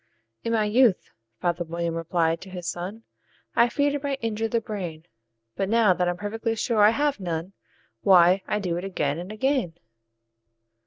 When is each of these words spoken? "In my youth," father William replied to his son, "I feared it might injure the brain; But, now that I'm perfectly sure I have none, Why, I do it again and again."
"In 0.43 0.51
my 0.53 0.65
youth," 0.65 1.11
father 1.39 1.63
William 1.63 1.93
replied 1.93 2.41
to 2.41 2.49
his 2.49 2.65
son, 2.67 3.03
"I 3.55 3.69
feared 3.69 3.93
it 3.93 4.01
might 4.01 4.17
injure 4.23 4.47
the 4.47 4.59
brain; 4.59 5.05
But, 5.55 5.69
now 5.69 5.93
that 5.93 6.07
I'm 6.09 6.17
perfectly 6.17 6.55
sure 6.55 6.81
I 6.81 6.89
have 6.89 7.19
none, 7.19 7.53
Why, 8.01 8.41
I 8.47 8.57
do 8.57 8.77
it 8.77 8.83
again 8.83 9.19
and 9.19 9.31
again." 9.31 9.75